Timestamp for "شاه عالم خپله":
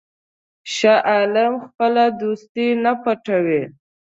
0.75-2.03